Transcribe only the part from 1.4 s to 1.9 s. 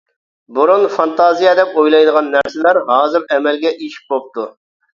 دەپ